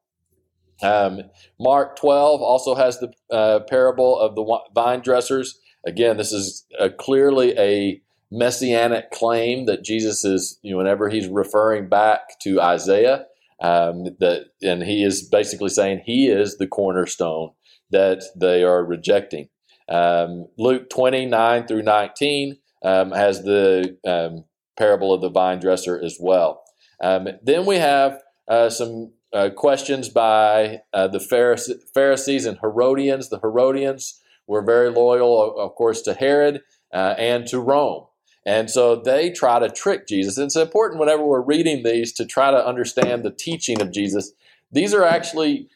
Um, 0.83 1.23
Mark 1.59 1.97
12 1.99 2.41
also 2.41 2.75
has 2.75 3.01
the 3.01 3.13
uh, 3.35 3.61
parable 3.69 4.19
of 4.19 4.35
the 4.35 4.61
vine 4.75 5.01
dressers. 5.01 5.59
Again, 5.87 6.17
this 6.17 6.33
is 6.33 6.67
a, 6.79 6.91
clearly 6.91 7.59
a 7.59 8.01
messianic 8.31 9.11
claim 9.11 9.67
that 9.67 9.83
Jesus 9.83 10.25
is, 10.25 10.59
you 10.63 10.73
know, 10.73 10.79
whenever 10.79 11.09
he's 11.09 11.29
referring 11.29 11.89
back 11.89 12.39
to 12.43 12.61
Isaiah, 12.61 13.27
um, 13.61 14.05
that 14.21 14.47
and 14.63 14.83
he 14.83 15.03
is 15.03 15.29
basically 15.29 15.71
saying 15.71 16.03
he 16.05 16.29
is 16.29 16.59
the 16.59 16.67
cornerstone 16.67 17.51
that 17.91 18.23
they 18.37 18.63
are 18.63 18.85
rejecting. 18.85 19.49
Um, 19.89 20.47
Luke 20.59 20.91
29 20.91 21.67
through 21.67 21.83
19 21.83 22.57
um, 22.85 23.11
has 23.13 23.43
the 23.43 23.97
um, 24.07 24.45
parable 24.77 25.13
of 25.13 25.23
the 25.23 25.31
vine 25.31 25.59
dresser 25.59 26.01
as 26.01 26.19
well. 26.21 26.63
Um, 27.03 27.29
then 27.43 27.67
we 27.67 27.77
have 27.77 28.21
uh, 28.49 28.71
some 28.71 29.13
uh, 29.33 29.51
questions 29.51 30.09
by 30.09 30.83
uh, 30.93 31.09
the 31.09 31.21
Pharisees 31.21 32.47
and 32.47 32.59
Herodians. 32.59 33.29
The 33.29 33.39
Herodians 33.41 34.21
were 34.47 34.63
very 34.63 34.91
loyal, 34.91 35.59
of 35.59 35.75
course, 35.75 36.03
to 36.03 36.15
Herod 36.15 36.63
uh, 36.93 37.15
and 37.19 37.47
to 37.49 37.61
Rome. 37.61 38.07
And 38.47 38.71
so 38.71 38.97
they 38.97 39.31
try 39.31 39.59
to 39.59 39.69
trick 39.69 40.09
Jesus. 40.09 40.39
It's 40.39 40.57
important 40.57 41.01
whenever 41.01 41.23
we're 41.23 41.43
reading 41.43 41.83
these 41.83 42.13
to 42.15 42.25
try 42.25 42.51
to 42.51 42.67
understand 42.67 43.23
the 43.23 43.31
teaching 43.31 43.83
of 43.83 43.93
Jesus. 43.93 44.33
These 44.73 44.95
are 44.95 45.05
actually 45.05 45.69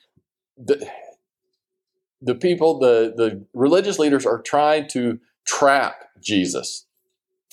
the, 0.56 0.88
the 2.22 2.34
people, 2.34 2.78
the, 2.78 3.12
the 3.14 3.44
religious 3.52 3.98
leaders 3.98 4.24
are 4.24 4.40
trying 4.40 4.88
to 4.88 5.18
trap 5.44 6.04
Jesus. 6.20 6.86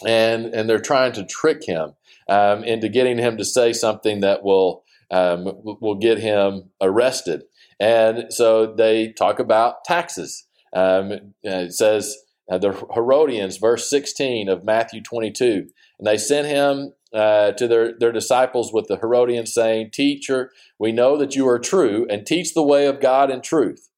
And, 0.05 0.45
and 0.47 0.69
they're 0.69 0.79
trying 0.79 1.11
to 1.13 1.25
trick 1.25 1.63
him 1.65 1.93
um, 2.29 2.63
into 2.63 2.89
getting 2.89 3.17
him 3.17 3.37
to 3.37 3.45
say 3.45 3.73
something 3.73 4.21
that 4.21 4.43
will 4.43 4.83
um, 5.11 5.45
will 5.63 5.95
get 5.95 6.19
him 6.19 6.69
arrested. 6.81 7.43
And 7.79 8.31
so 8.31 8.73
they 8.73 9.11
talk 9.11 9.39
about 9.39 9.83
taxes. 9.83 10.45
Um, 10.73 11.33
it 11.41 11.73
says 11.73 12.15
uh, 12.49 12.57
the 12.57 12.71
Herodians, 12.93 13.57
verse 13.57 13.89
16 13.89 14.49
of 14.49 14.63
Matthew 14.63 15.01
22. 15.01 15.69
And 15.97 16.07
they 16.07 16.17
sent 16.17 16.47
him 16.47 16.93
uh, 17.13 17.53
to 17.53 17.67
their, 17.67 17.97
their 17.97 18.11
disciples 18.11 18.71
with 18.71 18.87
the 18.87 18.97
Herodians, 18.97 19.53
saying, 19.53 19.91
Teacher, 19.91 20.51
we 20.77 20.91
know 20.91 21.17
that 21.17 21.35
you 21.35 21.47
are 21.47 21.59
true 21.59 22.05
and 22.09 22.25
teach 22.25 22.53
the 22.53 22.63
way 22.63 22.85
of 22.85 23.01
God 23.01 23.31
in 23.31 23.41
truth. 23.41 23.89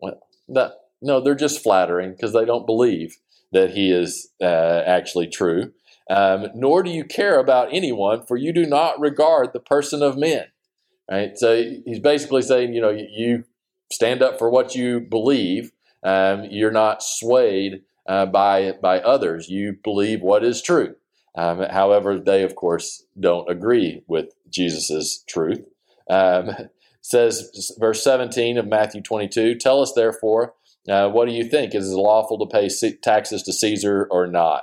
Well, 0.00 0.20
no, 0.46 0.70
no 1.02 1.20
they're 1.20 1.34
just 1.34 1.62
flattering 1.62 2.12
because 2.12 2.32
they 2.32 2.44
don't 2.44 2.66
believe 2.66 3.18
that 3.52 3.70
he 3.72 3.90
is 3.90 4.28
uh, 4.40 4.82
actually 4.86 5.28
true. 5.28 5.72
Um, 6.08 6.48
nor 6.54 6.82
do 6.82 6.90
you 6.90 7.04
care 7.04 7.38
about 7.38 7.72
anyone, 7.72 8.26
for 8.26 8.36
you 8.36 8.52
do 8.52 8.66
not 8.66 8.98
regard 8.98 9.52
the 9.52 9.60
person 9.60 10.02
of 10.02 10.18
men. 10.18 10.46
Right? 11.10 11.36
So 11.36 11.56
he's 11.84 12.00
basically 12.00 12.42
saying, 12.42 12.72
you 12.72 12.80
know, 12.80 12.90
you 12.90 13.44
stand 13.92 14.22
up 14.22 14.38
for 14.38 14.50
what 14.50 14.74
you 14.74 15.00
believe. 15.00 15.72
Um, 16.02 16.44
you're 16.50 16.70
not 16.70 17.02
swayed 17.02 17.82
uh, 18.08 18.26
by 18.26 18.72
by 18.82 19.00
others. 19.00 19.48
You 19.48 19.76
believe 19.84 20.20
what 20.20 20.44
is 20.44 20.62
true. 20.62 20.96
Um, 21.36 21.62
however, 21.70 22.18
they 22.18 22.42
of 22.42 22.56
course 22.56 23.04
don't 23.18 23.50
agree 23.50 24.02
with 24.06 24.32
Jesus's 24.48 25.24
truth. 25.28 25.64
Um, 26.08 26.50
says 27.02 27.72
verse 27.78 28.02
17 28.02 28.58
of 28.58 28.66
Matthew 28.66 29.00
22. 29.00 29.56
Tell 29.56 29.80
us 29.80 29.92
therefore, 29.92 30.54
uh, 30.88 31.08
what 31.08 31.28
do 31.28 31.34
you 31.34 31.44
think? 31.44 31.74
Is 31.74 31.92
it 31.92 31.96
lawful 31.96 32.38
to 32.38 32.46
pay 32.46 32.68
taxes 33.02 33.42
to 33.44 33.52
Caesar 33.52 34.08
or 34.10 34.26
not? 34.26 34.62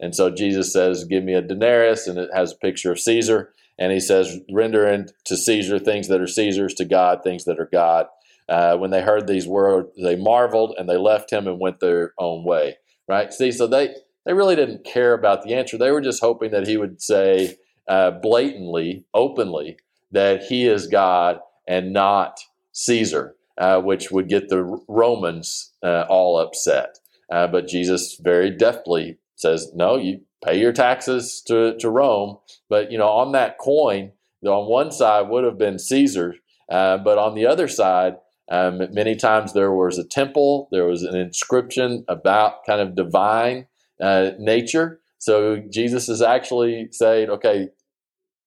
And 0.00 0.14
so 0.14 0.30
Jesus 0.30 0.72
says, 0.72 1.04
Give 1.04 1.24
me 1.24 1.34
a 1.34 1.42
denarius, 1.42 2.06
and 2.06 2.18
it 2.18 2.30
has 2.34 2.52
a 2.52 2.56
picture 2.56 2.92
of 2.92 3.00
Caesar. 3.00 3.52
And 3.78 3.92
he 3.92 4.00
says, 4.00 4.38
Render 4.50 5.06
to 5.24 5.36
Caesar 5.36 5.78
things 5.78 6.08
that 6.08 6.20
are 6.20 6.26
Caesar's, 6.26 6.74
to 6.74 6.84
God 6.84 7.22
things 7.22 7.44
that 7.44 7.60
are 7.60 7.68
God. 7.70 8.06
Uh, 8.48 8.76
when 8.76 8.90
they 8.90 9.02
heard 9.02 9.26
these 9.26 9.46
words, 9.46 9.90
they 10.02 10.16
marveled 10.16 10.74
and 10.78 10.88
they 10.88 10.96
left 10.96 11.30
him 11.32 11.46
and 11.46 11.60
went 11.60 11.80
their 11.80 12.14
own 12.18 12.44
way. 12.44 12.76
Right? 13.06 13.32
See, 13.32 13.52
so 13.52 13.66
they 13.66 13.94
they 14.24 14.32
really 14.32 14.56
didn't 14.56 14.84
care 14.84 15.14
about 15.14 15.42
the 15.42 15.54
answer. 15.54 15.78
They 15.78 15.90
were 15.90 16.00
just 16.00 16.22
hoping 16.22 16.50
that 16.50 16.66
he 16.66 16.76
would 16.76 17.00
say 17.00 17.56
uh, 17.88 18.10
blatantly, 18.10 19.04
openly, 19.14 19.78
that 20.12 20.42
he 20.44 20.66
is 20.66 20.86
God 20.86 21.40
and 21.66 21.92
not 21.92 22.38
Caesar, 22.72 23.36
uh, 23.58 23.80
which 23.80 24.10
would 24.10 24.28
get 24.28 24.48
the 24.48 24.62
Romans 24.88 25.72
uh, 25.82 26.04
all 26.08 26.38
upset. 26.38 26.98
Uh, 27.30 27.46
but 27.46 27.68
Jesus 27.68 28.18
very 28.22 28.50
deftly 28.50 29.18
says, 29.36 29.70
no, 29.74 29.96
you 29.96 30.20
pay 30.44 30.58
your 30.58 30.72
taxes 30.72 31.42
to, 31.46 31.76
to 31.78 31.90
Rome. 31.90 32.38
But, 32.68 32.90
you 32.90 32.98
know, 32.98 33.08
on 33.08 33.32
that 33.32 33.58
coin, 33.58 34.12
on 34.46 34.70
one 34.70 34.92
side 34.92 35.28
would 35.28 35.44
have 35.44 35.58
been 35.58 35.78
Caesar, 35.78 36.36
uh, 36.70 36.98
but 36.98 37.18
on 37.18 37.34
the 37.34 37.46
other 37.46 37.68
side, 37.68 38.14
um, 38.50 38.80
many 38.92 39.14
times 39.14 39.52
there 39.52 39.72
was 39.72 39.98
a 39.98 40.04
temple, 40.04 40.68
there 40.70 40.86
was 40.86 41.02
an 41.02 41.16
inscription 41.16 42.04
about 42.08 42.64
kind 42.64 42.80
of 42.80 42.94
divine 42.94 43.66
uh, 44.00 44.30
nature. 44.38 45.00
So 45.18 45.56
Jesus 45.70 46.08
is 46.08 46.22
actually 46.22 46.88
saying, 46.92 47.28
okay, 47.28 47.68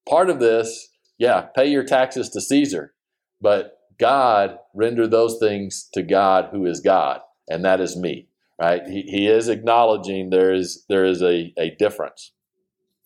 part 0.07 0.29
of 0.29 0.39
this, 0.39 0.87
yeah, 1.17 1.41
pay 1.41 1.67
your 1.67 1.83
taxes 1.83 2.29
to 2.29 2.41
Caesar, 2.41 2.93
but 3.41 3.77
God 4.01 4.59
render 4.73 5.07
those 5.07 5.37
things 5.39 5.89
to 5.93 6.01
God 6.01 6.49
who 6.51 6.65
is 6.65 6.81
God, 6.81 7.21
and 7.47 7.63
that 7.63 7.79
is 7.79 7.95
me 7.95 8.27
right? 8.61 8.87
He, 8.87 9.01
he 9.01 9.27
is 9.27 9.49
acknowledging 9.49 10.29
there 10.29 10.53
is 10.53 10.85
there 10.87 11.03
is 11.03 11.21
a, 11.21 11.51
a 11.57 11.71
difference. 11.79 12.31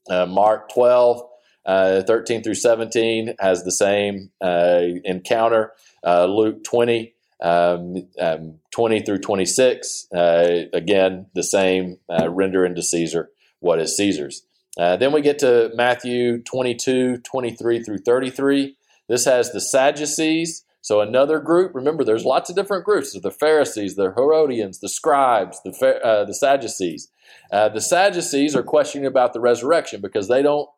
Uh, 0.10 0.25
Mark 0.25 0.70
12, 0.72 1.22
uh, 1.66 2.02
13 2.04 2.44
through 2.44 2.56
17 2.56 3.36
has 3.40 3.64
the 3.64 3.72
same 3.72 4.32
uh, 4.44 4.82
encounter. 5.04 5.72
Uh, 6.06 6.25
Luke 6.25 6.64
20, 6.64 7.16
um, 7.42 8.08
um, 8.20 8.60
20 8.72 9.02
through 9.02 9.20
26, 9.20 10.08
uh, 10.14 10.48
again, 10.74 11.25
the 11.34 11.42
same, 11.42 11.98
uh, 12.08 12.30
render 12.30 12.66
into 12.66 12.84
Caesar 12.84 13.30
what 13.62 13.80
is 13.80 13.98
Caesar's. 13.98 14.46
then 14.78 15.12
we 15.12 15.22
get 15.22 15.40
to 15.40 15.72
Matthew 15.74 16.44
22, 16.44 17.20
23 17.20 17.84
through 17.84 17.98
33. 18.00 18.75
This 19.08 19.25
has 19.25 19.52
the 19.52 19.62
Sadducees 19.62 20.64
so 20.86 21.01
another 21.01 21.39
group, 21.39 21.74
remember, 21.74 22.04
there's 22.04 22.25
lots 22.25 22.48
of 22.48 22.56
different 22.56 22.86
groups. 22.86 23.20
The 23.20 23.32
Pharisees, 23.32 23.96
the 23.96 24.12
Herodians, 24.12 24.82
the 24.82 24.88
scribes, 24.88 25.60
the, 25.65 25.72
uh, 26.06 26.25
the 26.25 26.34
Sadducees. 26.36 27.08
Uh, 27.51 27.70
the 27.70 27.82
Sadducees 27.82 28.56
are 28.56 28.62
questioning 28.62 29.08
about 29.08 29.34
the 29.34 29.39
resurrection 29.39 30.00
because 30.00 30.27
they 30.27 30.44
don't 30.44 30.70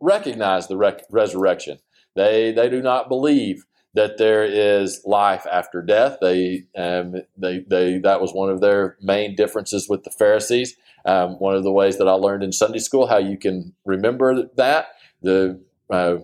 recognize 0.00 0.68
the 0.68 0.76
rec- 0.76 1.02
resurrection. 1.10 1.80
They, 2.14 2.52
they 2.52 2.68
do 2.68 2.80
not 2.80 3.08
believe 3.08 3.66
that 3.94 4.18
there 4.18 4.44
is 4.44 5.02
life 5.04 5.48
after 5.50 5.82
death. 5.82 6.18
They, 6.20 6.66
um, 6.78 7.16
they, 7.36 7.64
they, 7.68 7.98
that 7.98 8.20
was 8.20 8.32
one 8.32 8.50
of 8.50 8.60
their 8.60 8.96
main 9.02 9.34
differences 9.34 9.88
with 9.88 10.04
the 10.04 10.12
Pharisees. 10.12 10.76
Um, 11.04 11.40
one 11.40 11.56
of 11.56 11.64
the 11.64 11.72
ways 11.72 11.98
that 11.98 12.06
I 12.06 12.12
learned 12.12 12.44
in 12.44 12.52
Sunday 12.52 12.78
school 12.78 13.08
how 13.08 13.18
you 13.18 13.36
can 13.36 13.74
remember 13.84 14.48
that. 14.58 14.90
The 15.22 15.60
uh, 15.90 16.18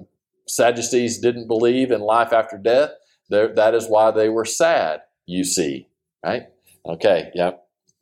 Sadducees 0.46 1.18
didn't 1.18 1.48
believe 1.48 1.90
in 1.90 2.02
life 2.02 2.32
after 2.32 2.56
death 2.56 2.90
that 3.32 3.74
is 3.74 3.86
why 3.86 4.10
they 4.10 4.28
were 4.28 4.44
sad, 4.44 5.00
you 5.26 5.44
see, 5.44 5.88
right? 6.24 6.44
Okay, 6.86 7.30
yeah, 7.34 7.52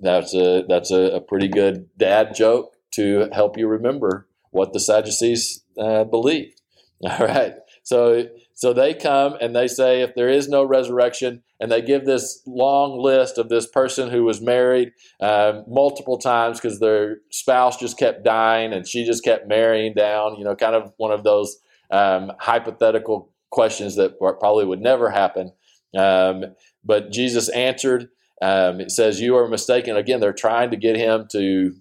that's 0.00 0.34
a 0.34 0.64
that's 0.68 0.90
a, 0.90 1.16
a 1.16 1.20
pretty 1.20 1.48
good 1.48 1.88
dad 1.96 2.34
joke 2.34 2.74
to 2.92 3.28
help 3.32 3.56
you 3.56 3.68
remember 3.68 4.26
what 4.50 4.72
the 4.72 4.80
Sadducees 4.80 5.62
uh, 5.78 6.04
believed. 6.04 6.60
All 7.08 7.26
right, 7.26 7.54
so 7.82 8.26
so 8.54 8.72
they 8.72 8.92
come 8.92 9.36
and 9.40 9.56
they 9.56 9.68
say 9.68 10.02
if 10.02 10.14
there 10.14 10.28
is 10.28 10.48
no 10.48 10.64
resurrection, 10.64 11.42
and 11.60 11.70
they 11.70 11.82
give 11.82 12.04
this 12.04 12.42
long 12.46 12.98
list 12.98 13.38
of 13.38 13.48
this 13.48 13.66
person 13.66 14.10
who 14.10 14.24
was 14.24 14.40
married 14.40 14.92
uh, 15.20 15.62
multiple 15.68 16.18
times 16.18 16.60
because 16.60 16.80
their 16.80 17.18
spouse 17.30 17.76
just 17.76 17.98
kept 17.98 18.24
dying 18.24 18.72
and 18.72 18.86
she 18.88 19.04
just 19.04 19.22
kept 19.22 19.46
marrying 19.46 19.94
down. 19.94 20.36
You 20.36 20.44
know, 20.44 20.56
kind 20.56 20.74
of 20.74 20.92
one 20.96 21.10
of 21.10 21.22
those 21.22 21.56
um, 21.90 22.32
hypothetical 22.38 23.29
questions 23.50 23.96
that 23.96 24.18
probably 24.18 24.64
would 24.64 24.80
never 24.80 25.10
happen. 25.10 25.52
Um, 25.96 26.44
but 26.84 27.10
Jesus 27.10 27.48
answered. 27.50 28.08
Um, 28.42 28.80
it 28.80 28.90
says, 28.90 29.20
You 29.20 29.36
are 29.36 29.48
mistaken. 29.48 29.96
Again, 29.96 30.20
they're 30.20 30.32
trying 30.32 30.70
to 30.70 30.76
get 30.76 30.96
him 30.96 31.26
to 31.32 31.74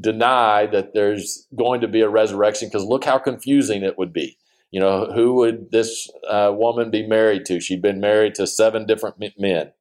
deny 0.00 0.66
that 0.66 0.94
there's 0.94 1.46
going 1.54 1.80
to 1.82 1.88
be 1.88 2.00
a 2.00 2.08
resurrection 2.08 2.68
because 2.68 2.84
look 2.84 3.04
how 3.04 3.18
confusing 3.18 3.82
it 3.82 3.98
would 3.98 4.12
be. 4.12 4.38
You 4.70 4.80
know, 4.80 5.12
who 5.12 5.34
would 5.34 5.70
this 5.70 6.10
uh, 6.28 6.50
woman 6.54 6.90
be 6.90 7.06
married 7.06 7.44
to? 7.46 7.60
She'd 7.60 7.82
been 7.82 8.00
married 8.00 8.34
to 8.36 8.46
seven 8.46 8.86
different 8.86 9.22
men. 9.38 9.72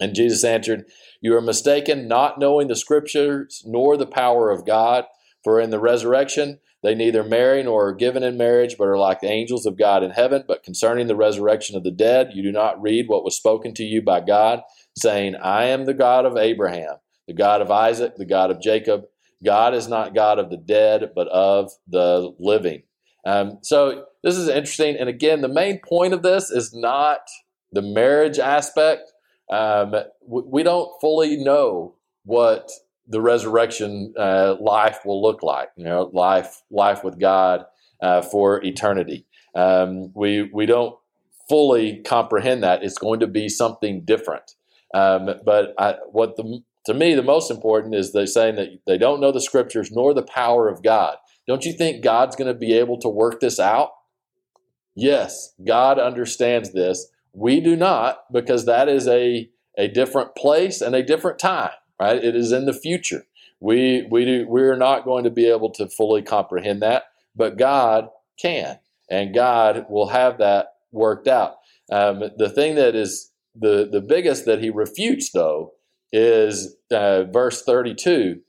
And 0.00 0.14
Jesus 0.14 0.44
answered, 0.44 0.86
You 1.20 1.36
are 1.36 1.40
mistaken, 1.40 2.08
not 2.08 2.38
knowing 2.38 2.68
the 2.68 2.76
scriptures 2.76 3.62
nor 3.64 3.96
the 3.96 4.06
power 4.06 4.50
of 4.50 4.66
God. 4.66 5.04
For 5.44 5.60
in 5.60 5.70
the 5.70 5.78
resurrection, 5.78 6.58
they 6.82 6.94
neither 6.94 7.24
marry 7.24 7.62
nor 7.62 7.88
are 7.88 7.94
given 7.94 8.22
in 8.22 8.36
marriage, 8.36 8.76
but 8.78 8.86
are 8.86 8.98
like 8.98 9.20
the 9.20 9.30
angels 9.30 9.66
of 9.66 9.78
God 9.78 10.02
in 10.02 10.10
heaven. 10.10 10.44
But 10.46 10.62
concerning 10.62 11.06
the 11.08 11.16
resurrection 11.16 11.76
of 11.76 11.82
the 11.82 11.90
dead, 11.90 12.30
you 12.34 12.42
do 12.42 12.52
not 12.52 12.80
read 12.80 13.08
what 13.08 13.24
was 13.24 13.36
spoken 13.36 13.74
to 13.74 13.82
you 13.82 14.00
by 14.00 14.20
God, 14.20 14.60
saying, 14.96 15.36
I 15.36 15.64
am 15.64 15.86
the 15.86 15.94
God 15.94 16.24
of 16.24 16.36
Abraham, 16.36 16.96
the 17.26 17.34
God 17.34 17.60
of 17.60 17.70
Isaac, 17.70 18.14
the 18.16 18.26
God 18.26 18.50
of 18.50 18.60
Jacob. 18.60 19.04
God 19.44 19.74
is 19.74 19.88
not 19.88 20.14
God 20.14 20.38
of 20.38 20.50
the 20.50 20.56
dead, 20.56 21.10
but 21.14 21.28
of 21.28 21.70
the 21.86 22.32
living. 22.38 22.82
Um, 23.26 23.58
so 23.62 24.04
this 24.22 24.36
is 24.36 24.48
interesting. 24.48 24.96
And 24.96 25.08
again, 25.08 25.40
the 25.40 25.48
main 25.48 25.80
point 25.86 26.14
of 26.14 26.22
this 26.22 26.50
is 26.50 26.72
not 26.74 27.20
the 27.72 27.82
marriage 27.82 28.38
aspect. 28.38 29.12
Um, 29.50 29.94
we 30.26 30.62
don't 30.62 30.90
fully 31.00 31.36
know 31.36 31.96
what 32.24 32.70
the 33.08 33.20
resurrection 33.20 34.12
uh, 34.18 34.56
life 34.60 35.00
will 35.04 35.22
look 35.22 35.42
like. 35.42 35.70
You 35.76 35.84
know, 35.84 36.10
life 36.12 36.62
life 36.70 37.02
with 37.02 37.18
God 37.18 37.64
uh, 38.02 38.22
for 38.22 38.62
eternity. 38.62 39.26
Um, 39.54 40.12
we 40.14 40.50
we 40.52 40.66
don't 40.66 40.96
fully 41.48 42.02
comprehend 42.02 42.62
that. 42.62 42.84
It's 42.84 42.98
going 42.98 43.20
to 43.20 43.26
be 43.26 43.48
something 43.48 44.04
different. 44.04 44.54
Um, 44.94 45.30
but 45.44 45.74
I, 45.78 45.94
what 46.12 46.36
the 46.36 46.60
to 46.86 46.94
me 46.94 47.14
the 47.14 47.22
most 47.22 47.50
important 47.50 47.94
is 47.94 48.12
they 48.12 48.26
saying 48.26 48.56
that 48.56 48.68
they 48.86 48.98
don't 48.98 49.20
know 49.20 49.32
the 49.32 49.40
scriptures 49.40 49.90
nor 49.90 50.14
the 50.14 50.22
power 50.22 50.68
of 50.68 50.82
God. 50.82 51.16
Don't 51.46 51.64
you 51.64 51.72
think 51.72 52.04
God's 52.04 52.36
going 52.36 52.52
to 52.52 52.58
be 52.58 52.74
able 52.74 52.98
to 53.00 53.08
work 53.08 53.40
this 53.40 53.58
out? 53.58 53.90
Yes, 54.94 55.54
God 55.66 55.98
understands 55.98 56.72
this. 56.72 57.08
We 57.32 57.60
do 57.60 57.76
not 57.76 58.18
because 58.32 58.66
that 58.66 58.88
is 58.88 59.08
a 59.08 59.50
a 59.78 59.88
different 59.88 60.34
place 60.34 60.80
and 60.80 60.94
a 60.94 61.02
different 61.02 61.38
time 61.38 61.70
right? 62.00 62.22
It 62.22 62.36
is 62.36 62.52
in 62.52 62.66
the 62.66 62.72
future. 62.72 63.24
We 63.60 64.06
we 64.10 64.24
do 64.24 64.46
we're 64.48 64.76
not 64.76 65.04
going 65.04 65.24
to 65.24 65.30
be 65.30 65.48
able 65.48 65.70
to 65.70 65.88
fully 65.88 66.22
comprehend 66.22 66.82
that, 66.82 67.04
but 67.34 67.58
God 67.58 68.08
can, 68.40 68.78
and 69.10 69.34
God 69.34 69.86
will 69.90 70.08
have 70.08 70.38
that 70.38 70.74
worked 70.92 71.26
out. 71.26 71.56
Um, 71.90 72.22
the 72.36 72.50
thing 72.50 72.76
that 72.76 72.94
is 72.94 73.32
the 73.58 73.88
the 73.90 74.00
biggest 74.00 74.44
that 74.44 74.62
he 74.62 74.70
refutes 74.70 75.30
though 75.32 75.72
is 76.12 76.76
uh, 76.90 77.24
verse 77.24 77.62
32 77.64 78.40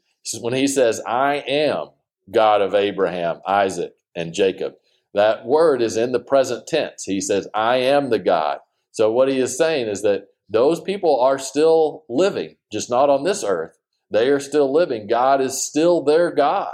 when 0.42 0.54
he 0.54 0.68
says 0.68 1.02
i 1.08 1.36
am 1.48 1.88
god 2.32 2.62
of 2.62 2.76
abraham 2.76 3.40
isaac 3.48 3.94
and 4.16 4.34
jacob 4.34 4.74
that 5.14 5.46
word 5.46 5.82
is 5.82 5.98
in 5.98 6.12
the 6.12 6.20
present 6.20 6.68
tense 6.68 7.04
he 7.04 7.20
says 7.20 7.48
i 7.54 7.78
am 7.78 8.10
the 8.10 8.20
god 8.20 8.60
so 8.92 9.12
what 9.12 9.30
he 9.30 9.40
is 9.40 9.58
saying 9.58 9.88
is 9.88 10.02
that 10.04 10.28
those 10.50 10.82
people 10.82 11.20
are 11.20 11.38
still 11.38 12.06
living, 12.10 12.56
just 12.72 12.90
not 12.90 13.10
on 13.10 13.24
this 13.24 13.44
earth. 13.44 13.78
They 14.12 14.30
are 14.30 14.40
still 14.40 14.72
living. 14.72 15.08
God 15.08 15.42
is 15.42 15.62
still 15.62 16.02
their 16.02 16.32
God. 16.32 16.74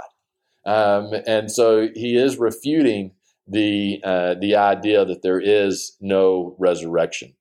Um, 0.64 1.12
and 1.26 1.50
so 1.50 1.88
he 1.94 2.16
is 2.16 2.38
refuting 2.38 3.12
the, 3.46 4.00
uh, 4.02 4.34
the 4.40 4.56
idea 4.56 5.04
that 5.04 5.22
there 5.22 5.40
is 5.40 5.96
no 6.00 6.56
resurrection. 6.58 7.34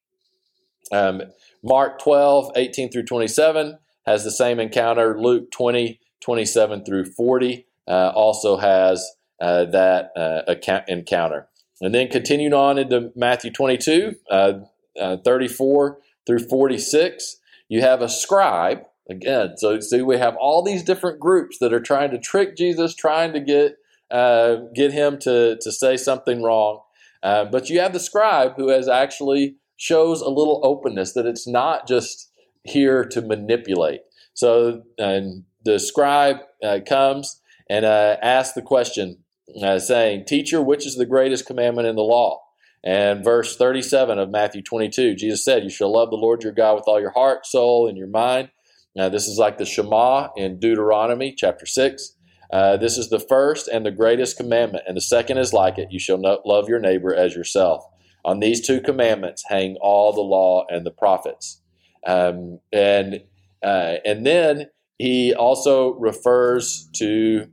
Um, 0.91 1.23
Mark 1.63 1.99
12, 1.99 2.51
18 2.55 2.91
through 2.91 3.05
27 3.05 3.79
has 4.05 4.23
the 4.23 4.31
same 4.31 4.59
encounter. 4.59 5.19
Luke 5.19 5.49
20, 5.51 5.99
27 6.21 6.85
through 6.85 7.05
40 7.05 7.65
uh, 7.87 8.11
also 8.13 8.57
has 8.57 9.09
uh, 9.41 9.65
that 9.65 10.11
uh, 10.15 10.41
account- 10.47 10.87
encounter. 10.87 11.47
And 11.81 11.93
then 11.93 12.07
continuing 12.07 12.53
on 12.53 12.77
into 12.77 13.11
Matthew 13.15 13.51
22, 13.51 14.15
uh, 14.29 14.53
uh, 14.99 15.17
34 15.17 15.97
through 16.25 16.47
46, 16.47 17.37
you 17.69 17.81
have 17.81 18.01
a 18.01 18.09
scribe. 18.09 18.79
Again, 19.09 19.57
so 19.57 19.79
see, 19.79 20.01
we 20.01 20.17
have 20.17 20.35
all 20.37 20.63
these 20.63 20.83
different 20.83 21.19
groups 21.19 21.57
that 21.59 21.73
are 21.73 21.79
trying 21.79 22.11
to 22.11 22.19
trick 22.19 22.57
Jesus, 22.57 22.95
trying 22.95 23.33
to 23.33 23.39
get 23.39 23.75
uh, 24.11 24.57
get 24.75 24.91
him 24.91 25.17
to, 25.19 25.57
to 25.61 25.71
say 25.71 25.97
something 25.97 26.43
wrong. 26.43 26.81
Uh, 27.23 27.45
but 27.45 27.69
you 27.69 27.79
have 27.79 27.93
the 27.93 27.99
scribe 27.99 28.55
who 28.55 28.69
has 28.69 28.87
actually 28.87 29.55
shows 29.77 30.21
a 30.21 30.29
little 30.29 30.61
openness 30.63 31.13
that 31.13 31.25
it's 31.25 31.47
not 31.47 31.87
just 31.87 32.31
here 32.63 33.03
to 33.03 33.21
manipulate. 33.21 34.01
So 34.33 34.83
and 34.97 35.43
the 35.63 35.79
scribe 35.79 36.37
uh, 36.63 36.79
comes 36.87 37.41
and 37.69 37.85
uh, 37.85 38.17
asks 38.21 38.53
the 38.53 38.61
question, 38.61 39.23
uh, 39.61 39.79
saying, 39.79 40.25
Teacher, 40.25 40.61
which 40.61 40.85
is 40.85 40.95
the 40.95 41.05
greatest 41.05 41.45
commandment 41.45 41.87
in 41.87 41.95
the 41.95 42.03
law? 42.03 42.41
And 42.85 43.23
verse 43.23 43.57
37 43.57 44.19
of 44.19 44.29
Matthew 44.29 44.61
22, 44.61 45.15
Jesus 45.15 45.43
said, 45.43 45.63
You 45.63 45.69
shall 45.71 45.91
love 45.91 46.11
the 46.11 46.17
Lord 46.17 46.43
your 46.43 46.51
God 46.51 46.75
with 46.75 46.83
all 46.87 47.01
your 47.01 47.11
heart, 47.11 47.45
soul, 47.45 47.87
and 47.87 47.97
your 47.97 48.07
mind. 48.07 48.49
Now, 48.95 49.09
this 49.09 49.27
is 49.27 49.39
like 49.39 49.57
the 49.57 49.65
Shema 49.65 50.29
in 50.37 50.59
Deuteronomy 50.59 51.33
chapter 51.35 51.65
6. 51.65 52.13
Uh, 52.53 52.77
this 52.77 52.97
is 52.97 53.09
the 53.09 53.19
first 53.19 53.67
and 53.67 53.85
the 53.85 53.91
greatest 53.91 54.37
commandment, 54.37 54.83
and 54.87 54.95
the 54.95 55.01
second 55.01 55.39
is 55.39 55.51
like 55.51 55.79
it 55.79 55.91
you 55.91 55.99
shall 55.99 56.21
love 56.45 56.69
your 56.69 56.79
neighbor 56.79 57.13
as 57.13 57.35
yourself. 57.35 57.83
On 58.23 58.39
these 58.39 58.65
two 58.65 58.79
commandments 58.79 59.43
hang 59.47 59.77
all 59.81 60.13
the 60.13 60.21
law 60.21 60.65
and 60.69 60.85
the 60.85 60.91
prophets. 60.91 61.61
Um, 62.05 62.59
and, 62.71 63.21
uh, 63.63 63.95
and 64.05 64.25
then 64.25 64.67
he 64.97 65.33
also 65.33 65.93
refers 65.95 66.87
to 66.97 67.47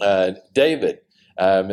uh, 0.00 0.32
David. 0.52 0.98
Um, 1.38 1.70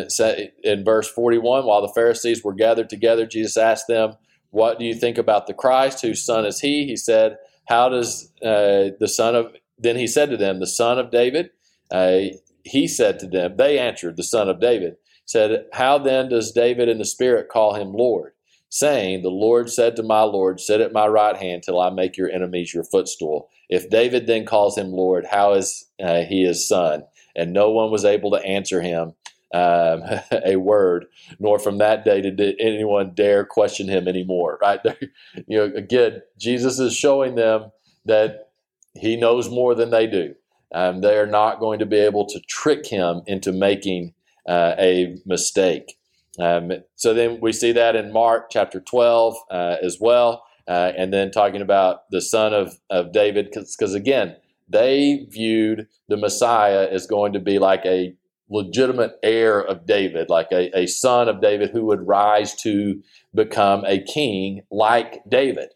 in 0.64 0.84
verse 0.84 1.10
41, 1.10 1.66
while 1.66 1.82
the 1.82 1.94
Pharisees 1.94 2.44
were 2.44 2.54
gathered 2.54 2.90
together, 2.90 3.26
Jesus 3.26 3.58
asked 3.58 3.88
them, 3.88 4.16
What 4.52 4.80
do 4.80 4.86
you 4.86 4.94
think 4.94 5.18
about 5.18 5.48
the 5.48 5.54
Christ? 5.54 6.02
Whose 6.02 6.26
son 6.26 6.46
is 6.46 6.60
he? 6.60 6.86
He 6.86 6.96
said, 6.96 7.38
How 7.68 7.90
does 7.90 8.32
uh, 8.42 8.92
the 9.00 9.08
son 9.08 9.36
of, 9.36 9.54
then 9.78 9.98
he 9.98 10.08
said 10.08 10.30
to 10.30 10.38
them, 10.38 10.60
The 10.60 10.68
son 10.68 11.00
of 11.00 11.12
David? 11.12 11.52
Uh, 11.92 12.20
he 12.64 12.88
said 12.88 13.20
to 13.20 13.28
them, 13.28 13.58
They 13.58 13.80
answered, 13.80 14.18
The 14.18 14.24
son 14.24 14.50
of 14.50 14.60
David. 14.60 14.96
Said, 15.26 15.66
How 15.74 15.98
then 15.98 16.30
does 16.30 16.52
David 16.52 16.90
in 16.90 16.98
the 16.98 17.06
Spirit 17.06 17.50
call 17.50 17.76
him 17.76 17.94
Lord? 17.94 18.34
Saying, 18.70 19.22
The 19.22 19.30
Lord 19.30 19.70
said 19.70 19.96
to 19.96 20.04
my 20.04 20.22
Lord, 20.22 20.60
Sit 20.60 20.82
at 20.82 20.94
my 20.94 21.08
right 21.08 21.38
hand 21.38 21.64
till 21.64 21.80
I 21.80 21.90
make 21.90 22.18
your 22.18 22.30
enemies 22.30 22.74
your 22.74 22.84
footstool. 22.84 23.50
If 23.70 23.90
David 23.90 24.26
then 24.26 24.46
calls 24.46 24.78
him 24.78 24.92
Lord, 24.92 25.26
how 25.30 25.54
is 25.54 25.86
uh, 26.02 26.22
he 26.24 26.44
his 26.44 26.68
son? 26.68 27.04
and 27.36 27.54
no 27.54 27.70
one 27.70 27.92
was 27.92 28.06
able 28.06 28.32
to 28.32 28.44
answer 28.44 28.82
him 28.82 29.14
um, 29.54 30.04
a 30.46 30.56
word, 30.58 31.06
nor 31.40 31.60
from 31.60 31.78
that 31.80 32.06
day 32.06 32.22
did 32.22 32.56
anyone 32.60 33.14
dare 33.14 33.46
question 33.46 33.88
him 33.88 34.08
anymore. 34.08 34.58
Right? 34.62 34.80
you 35.48 35.58
know, 35.58 35.72
again, 35.76 36.22
Jesus 36.38 36.80
is 36.80 36.96
showing 36.96 37.36
them 37.36 37.72
that 38.06 38.50
he 38.96 39.16
knows 39.16 39.50
more 39.50 39.76
than 39.76 39.90
they 39.90 40.08
do. 40.08 40.36
Um, 40.74 41.02
they 41.02 41.18
are 41.18 41.28
not 41.28 41.60
going 41.60 41.80
to 41.80 41.86
be 41.86 41.98
able 41.98 42.26
to 42.28 42.40
trick 42.48 42.86
him 42.86 43.22
into 43.26 43.52
making 43.52 44.14
uh, 44.48 44.76
a 44.78 45.18
mistake. 45.26 45.98
Um, 46.40 46.72
so 46.96 47.14
then 47.14 47.40
we 47.42 47.52
see 47.52 47.72
that 47.72 47.96
in 47.96 48.14
Mark 48.14 48.50
chapter 48.50 48.80
12 48.80 49.36
uh, 49.50 49.76
as 49.82 49.98
well. 50.00 50.44
Uh, 50.68 50.92
and 50.96 51.12
then 51.12 51.32
talking 51.32 51.62
about 51.62 52.10
the 52.12 52.22
son 52.22 52.54
of, 52.54 52.78
of 52.92 53.12
David, 53.12 53.50
because 53.52 53.96
again, 53.96 54.36
they 54.70 55.26
viewed 55.30 55.88
the 56.08 56.18
Messiah 56.18 56.88
as 56.90 57.08
going 57.08 57.34
to 57.34 57.40
be 57.40 57.58
like 57.58 57.84
a 57.86 58.14
legitimate 58.50 59.14
heir 59.24 59.60
of 59.62 59.86
David, 59.86 60.30
like 60.30 60.52
a, 60.52 60.76
a 60.78 60.88
son 60.88 61.30
of 61.30 61.42
David 61.42 61.70
who 61.72 61.86
would 61.86 62.08
rise 62.08 62.56
to 62.56 63.02
become 63.34 63.84
a 63.86 64.02
king 64.04 64.62
like 64.72 65.22
David. 65.30 65.70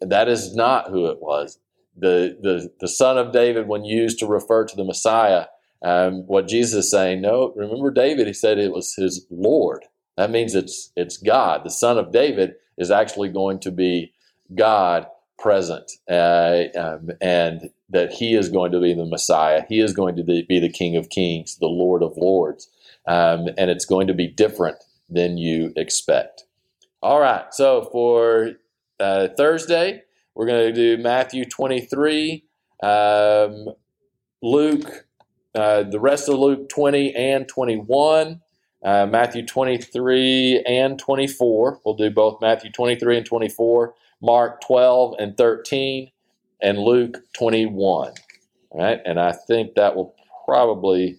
That 0.00 0.28
is 0.28 0.54
not 0.54 0.90
who 0.90 1.06
it 1.06 1.20
was. 1.20 1.58
The, 1.96 2.36
the, 2.40 2.70
the 2.80 2.88
son 2.88 3.18
of 3.18 3.32
David, 3.32 3.68
when 3.68 3.84
used 3.84 4.18
to 4.18 4.26
refer 4.26 4.64
to 4.64 4.76
the 4.76 4.84
Messiah, 4.84 5.46
um, 5.84 6.26
what 6.26 6.48
Jesus 6.48 6.86
is 6.86 6.90
saying, 6.90 7.20
no, 7.20 7.52
remember 7.56 7.90
David, 7.90 8.26
he 8.26 8.32
said 8.32 8.58
it 8.58 8.72
was 8.72 8.94
his 8.94 9.26
Lord. 9.30 9.84
That 10.16 10.30
means 10.30 10.54
it's, 10.54 10.92
it's 10.96 11.16
God. 11.16 11.62
The 11.64 11.70
son 11.70 11.98
of 11.98 12.12
David 12.12 12.54
is 12.78 12.90
actually 12.90 13.28
going 13.28 13.60
to 13.60 13.70
be 13.70 14.12
God 14.54 15.06
present. 15.42 15.90
Uh, 16.08 16.64
um, 16.78 17.10
and 17.20 17.70
that 17.90 18.12
he 18.12 18.34
is 18.34 18.48
going 18.48 18.72
to 18.72 18.80
be 18.80 18.94
the 18.94 19.04
Messiah. 19.04 19.64
He 19.68 19.80
is 19.80 19.92
going 19.92 20.16
to 20.16 20.22
be 20.22 20.46
the 20.48 20.70
King 20.70 20.96
of 20.96 21.10
Kings, 21.10 21.56
the 21.58 21.66
Lord 21.66 22.02
of 22.02 22.16
Lords. 22.16 22.68
Um, 23.06 23.48
and 23.58 23.68
it's 23.68 23.84
going 23.84 24.06
to 24.06 24.14
be 24.14 24.28
different 24.28 24.76
than 25.10 25.36
you 25.36 25.72
expect. 25.76 26.44
All 27.02 27.20
right, 27.20 27.52
so 27.52 27.88
for 27.90 28.52
uh, 29.00 29.28
Thursday, 29.36 30.02
we're 30.34 30.46
going 30.46 30.72
to 30.72 30.96
do 30.96 31.02
Matthew 31.02 31.44
23, 31.44 32.44
um, 32.82 33.66
Luke, 34.40 35.06
uh, 35.54 35.82
the 35.82 35.98
rest 35.98 36.28
of 36.28 36.38
Luke 36.38 36.68
20 36.68 37.14
and 37.14 37.48
21, 37.48 38.40
uh, 38.84 39.06
Matthew 39.06 39.44
23 39.44 40.62
and 40.66 40.98
24. 40.98 41.80
We'll 41.84 41.96
do 41.96 42.10
both 42.10 42.40
Matthew 42.40 42.70
23 42.70 43.18
and 43.18 43.26
24, 43.26 43.94
Mark 44.22 44.60
12 44.62 45.16
and 45.18 45.36
13, 45.36 46.10
and 46.62 46.78
Luke 46.78 47.18
21. 47.34 48.12
All 48.70 48.80
right, 48.80 49.00
and 49.04 49.20
I 49.20 49.32
think 49.32 49.74
that 49.74 49.96
will 49.96 50.14
probably 50.46 51.18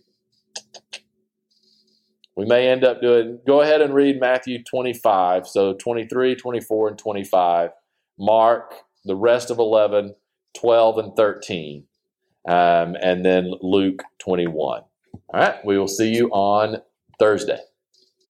we 2.36 2.46
may 2.46 2.68
end 2.68 2.84
up 2.84 3.00
doing 3.00 3.40
go 3.46 3.62
ahead 3.62 3.82
and 3.82 3.94
read 3.94 4.20
Matthew 4.20 4.64
25, 4.64 5.48
so 5.48 5.74
23, 5.74 6.36
24 6.36 6.88
and 6.88 6.98
25, 6.98 7.70
Mark 8.18 8.74
the 9.06 9.16
rest 9.16 9.52
of 9.52 9.60
11, 9.60 10.16
12 10.56 10.98
and 10.98 11.16
13, 11.16 11.84
um, 12.48 12.96
and 13.02 13.26
then 13.26 13.54
Luke 13.62 14.04
21. 14.20 14.56
All 14.56 14.86
right, 15.34 15.64
we 15.66 15.78
will 15.78 15.88
see 15.88 16.14
you 16.14 16.30
on 16.30 16.78
Thursday. 17.20 17.60